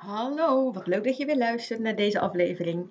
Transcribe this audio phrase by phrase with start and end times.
[0.00, 2.90] Hallo, wat leuk dat je weer luistert naar deze aflevering.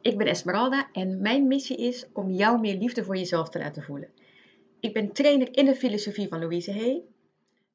[0.00, 3.82] Ik ben Esmeralda en mijn missie is om jou meer liefde voor jezelf te laten
[3.82, 4.08] voelen.
[4.80, 7.02] Ik ben trainer in de filosofie van Louise Hay.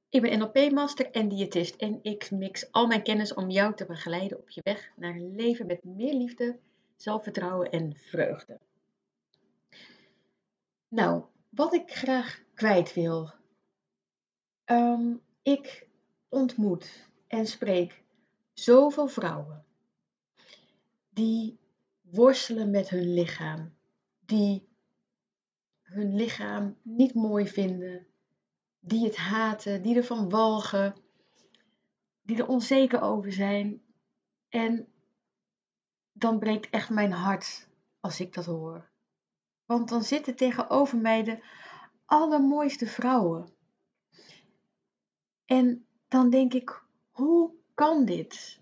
[0.10, 4.38] Ik ben NLP-master en diëtist en ik mix al mijn kennis om jou te begeleiden
[4.38, 6.58] op je weg naar een leven met meer liefde,
[6.96, 8.60] zelfvertrouwen en vreugde.
[10.88, 13.32] Nou, wat ik graag kwijt wil.
[14.66, 15.14] Ehm,
[15.44, 15.88] ik
[16.30, 18.06] ontmoet en spreek
[18.60, 19.66] zoveel vrouwen
[21.10, 21.60] die
[22.02, 23.74] worstelen met hun lichaam,
[24.20, 24.68] die
[25.82, 28.08] hun lichaam niet mooi vinden,
[28.80, 30.96] die het haten, die ervan walgen,
[32.22, 33.82] die er onzeker over zijn.
[34.50, 34.88] En
[36.12, 37.68] dan breekt echt mijn hart
[38.00, 38.90] als ik dat hoor.
[39.66, 41.44] Want dan zitten tegenover mij de
[42.06, 43.50] allermooiste vrouwen.
[45.46, 48.60] En dan denk ik, hoe kan dit?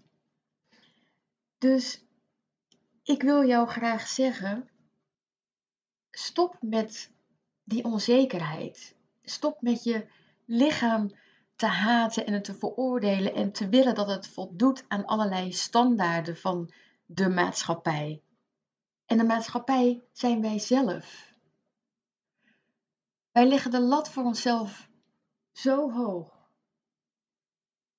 [1.57, 2.05] Dus
[3.03, 4.69] ik wil jou graag zeggen:
[6.11, 7.11] stop met
[7.63, 8.95] die onzekerheid.
[9.21, 10.07] Stop met je
[10.45, 11.11] lichaam
[11.55, 16.37] te haten en het te veroordelen en te willen dat het voldoet aan allerlei standaarden
[16.37, 16.73] van
[17.05, 18.21] de maatschappij.
[19.05, 21.33] En de maatschappij zijn wij zelf.
[23.31, 24.89] Wij leggen de lat voor onszelf
[25.51, 26.49] zo hoog.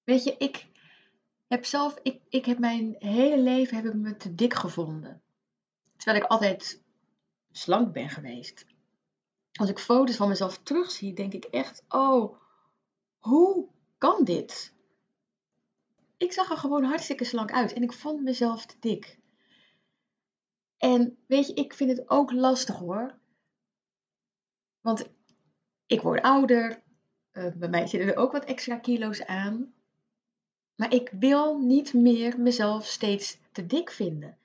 [0.04, 0.74] Weet je, ik
[1.46, 5.22] heb zelf, ik, ik heb mijn hele leven heb ik me te dik gevonden.
[5.96, 6.82] Terwijl ik altijd
[7.50, 8.66] slank ben geweest.
[9.52, 12.38] Als ik foto's van mezelf terugzie, denk ik echt, oh,
[13.18, 14.74] hoe kan dit?
[16.16, 19.18] Ik zag er gewoon hartstikke slank uit en ik vond mezelf te dik.
[20.76, 23.18] En weet je, ik vind het ook lastig hoor.
[24.80, 25.08] Want
[25.86, 26.82] ik word ouder.
[27.32, 29.74] Uh, bij mij zitten er ook wat extra kilo's aan.
[30.76, 34.38] Maar ik wil niet meer mezelf steeds te dik vinden.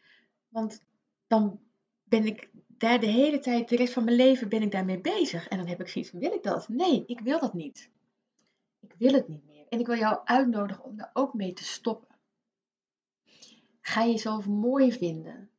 [0.48, 0.84] Want
[1.28, 1.60] dan
[2.04, 5.48] ben ik daar de hele tijd, de rest van mijn leven ben ik daarmee bezig.
[5.48, 6.70] En dan heb ik zoiets wil ik dat?
[6.70, 7.89] Nee, ik wil dat niet.
[8.80, 9.66] Ik wil het niet meer.
[9.70, 12.16] En ik wil jou uitnodigen om daar ook mee te stoppen.
[13.82, 15.50] Ga jezelf mooi vinden.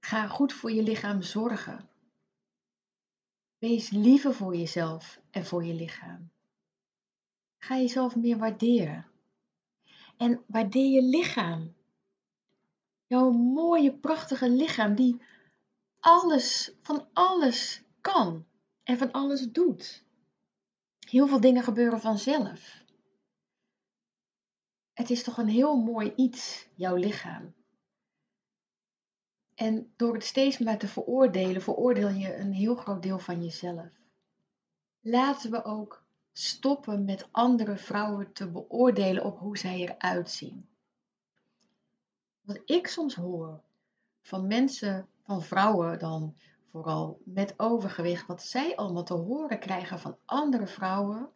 [0.00, 1.88] Ga goed voor je lichaam zorgen.
[3.58, 6.30] Wees liever voor jezelf en voor je lichaam.
[7.64, 9.06] Ga jezelf meer waarderen.
[10.16, 11.74] En waardeer je lichaam.
[13.06, 15.20] Jouw mooie, prachtige lichaam die
[16.00, 18.46] alles, van alles kan
[18.82, 20.04] en van alles doet.
[20.98, 22.82] Heel veel dingen gebeuren vanzelf.
[24.92, 27.54] Het is toch een heel mooi iets, jouw lichaam.
[29.54, 33.88] En door het steeds maar te veroordelen, veroordeel je een heel groot deel van jezelf.
[35.00, 36.03] Laten we ook
[36.36, 40.68] stoppen met andere vrouwen te beoordelen op hoe zij eruit zien.
[42.40, 43.60] Wat ik soms hoor
[44.22, 46.36] van mensen, van vrouwen dan
[46.70, 51.30] vooral met overgewicht, wat zij allemaal te horen krijgen van andere vrouwen,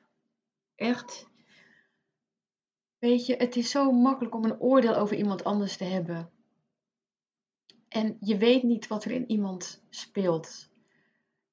[0.75, 1.27] echt.
[2.99, 6.31] Weet je, het is zo makkelijk om een oordeel over iemand anders te hebben.
[7.89, 10.69] En je weet niet wat er in iemand speelt.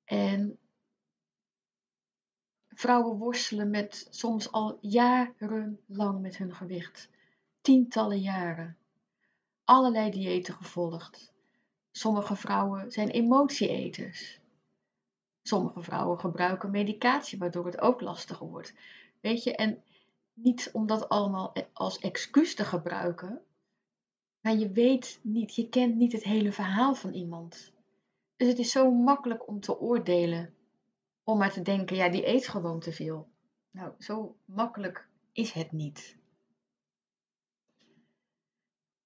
[0.03, 0.59] En
[2.77, 7.09] Vrouwen worstelen met soms al jarenlang met hun gewicht.
[7.61, 8.77] Tientallen jaren.
[9.63, 11.33] Allerlei diëten gevolgd.
[11.91, 14.39] Sommige vrouwen zijn emotieeters.
[15.41, 18.73] Sommige vrouwen gebruiken medicatie, waardoor het ook lastiger wordt.
[19.21, 19.83] Weet je, en
[20.33, 23.41] niet om dat allemaal als excuus te gebruiken,
[24.41, 27.71] maar je weet niet, je kent niet het hele verhaal van iemand.
[28.35, 30.53] Dus het is zo makkelijk om te oordelen
[31.25, 33.29] om maar te denken, ja, die eet gewoon te veel.
[33.71, 36.17] Nou, zo makkelijk is het niet.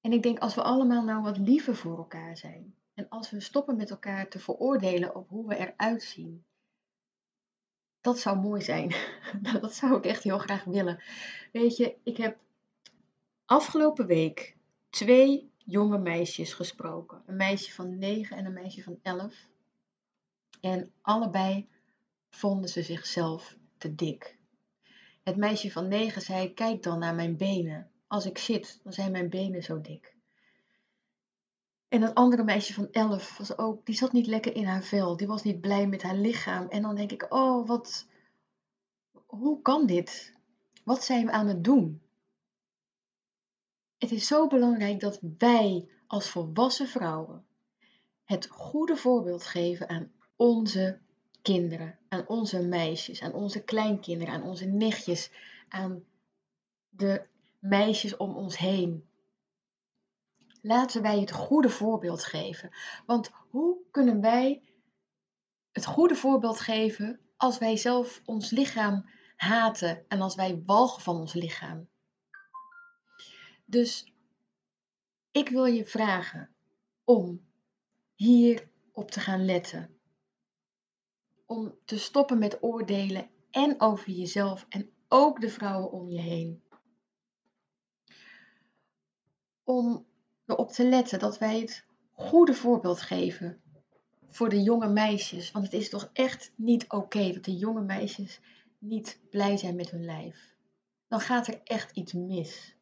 [0.01, 2.75] En ik denk, als we allemaal nou wat liever voor elkaar zijn.
[2.93, 6.43] En als we stoppen met elkaar te veroordelen op hoe we eruit zien.
[8.01, 8.93] Dat zou mooi zijn.
[9.61, 11.03] dat zou ik echt heel graag willen.
[11.51, 12.37] Weet je, ik heb
[13.45, 14.57] afgelopen week
[14.89, 17.23] twee jonge meisjes gesproken.
[17.25, 19.47] Een meisje van 9 en een meisje van 11.
[20.61, 21.67] En allebei
[22.29, 24.37] vonden ze zichzelf te dik.
[25.23, 27.91] Het meisje van negen zei: Kijk dan naar mijn benen.
[28.07, 30.15] Als ik zit, dan zijn mijn benen zo dik.
[31.87, 35.17] En een andere meisje van elf was ook, die zat niet lekker in haar vel.
[35.17, 36.67] Die was niet blij met haar lichaam.
[36.67, 38.07] En dan denk ik: Oh, wat.
[39.25, 40.33] Hoe kan dit?
[40.83, 42.01] Wat zijn we aan het doen?
[43.97, 47.45] Het is zo belangrijk dat wij als volwassen vrouwen
[48.29, 50.99] het goede voorbeeld geven aan onze
[51.41, 55.31] kinderen, aan onze meisjes, aan onze kleinkinderen, aan onze nichtjes,
[55.69, 56.03] aan
[56.89, 57.27] de
[57.59, 59.09] meisjes om ons heen.
[60.61, 62.69] Laten wij het goede voorbeeld geven.
[63.05, 64.63] Want hoe kunnen wij
[65.71, 71.15] het goede voorbeeld geven als wij zelf ons lichaam haten en als wij walgen van
[71.15, 71.87] ons lichaam?
[73.65, 74.13] Dus
[75.31, 76.49] ik wil je vragen
[77.03, 77.47] om
[78.15, 79.98] hier op te gaan letten.
[81.51, 86.63] Om te stoppen met oordelen en over jezelf en ook de vrouwen om je heen.
[89.63, 90.05] Om
[90.45, 93.61] erop te letten dat wij het goede voorbeeld geven
[94.29, 95.51] voor de jonge meisjes.
[95.51, 98.39] Want het is toch echt niet oké dat de jonge meisjes
[98.77, 100.55] niet blij zijn met hun lijf.
[101.07, 102.75] Dan gaat er echt iets mis.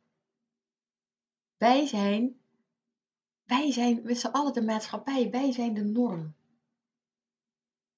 [1.57, 2.39] Wij zijn,
[3.45, 6.35] wij zijn met z'n allen de maatschappij, wij zijn de norm.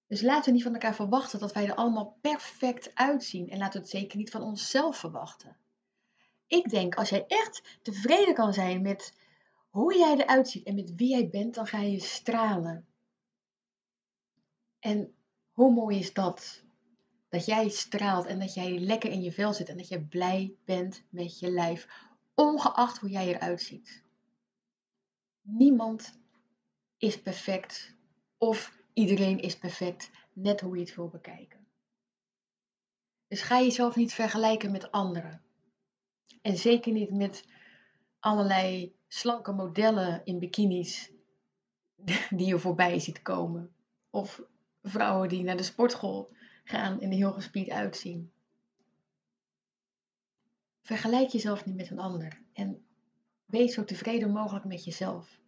[0.09, 3.50] Dus laten we niet van elkaar verwachten dat wij er allemaal perfect uitzien.
[3.50, 5.57] En laten we het zeker niet van onszelf verwachten.
[6.47, 9.13] Ik denk, als jij echt tevreden kan zijn met
[9.69, 12.88] hoe jij eruit ziet en met wie jij bent, dan ga je stralen.
[14.79, 15.15] En
[15.51, 16.63] hoe mooi is dat?
[17.29, 20.56] Dat jij straalt en dat jij lekker in je vel zit en dat je blij
[20.65, 21.88] bent met je lijf,
[22.33, 24.03] ongeacht hoe jij eruit ziet.
[25.41, 26.19] Niemand
[26.97, 27.95] is perfect
[28.38, 31.67] of iedereen is perfect, net hoe je het wil bekijken.
[33.27, 35.41] Dus ga jezelf niet vergelijken met anderen.
[36.41, 37.47] En zeker niet met
[38.19, 41.11] allerlei slanke modellen in bikinis
[42.29, 43.73] die je voorbij ziet komen.
[44.09, 44.41] Of
[44.83, 46.31] vrouwen die naar de sportschool
[46.63, 48.31] gaan en er heel gespierd uitzien.
[50.81, 52.85] Vergelijk jezelf niet met een ander en
[53.45, 55.39] wees zo tevreden mogelijk met jezelf,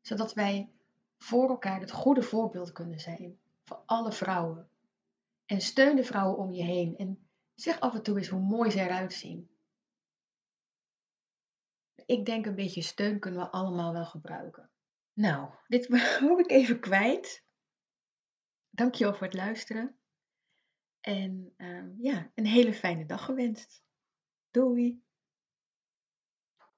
[0.00, 0.70] zodat wij
[1.18, 4.70] voor elkaar het goede voorbeeld kunnen zijn voor alle vrouwen.
[5.46, 8.70] En steun de vrouwen om je heen en zeg af en toe eens hoe mooi
[8.70, 9.50] ze eruit zien.
[12.06, 14.70] Ik denk een beetje steun kunnen we allemaal wel gebruiken.
[15.12, 15.86] Nou, dit
[16.20, 17.44] hoop ik even kwijt.
[18.70, 19.98] Dankjewel voor het luisteren.
[21.00, 23.82] En uh, ja, een hele fijne dag gewenst.
[24.50, 25.05] Doei!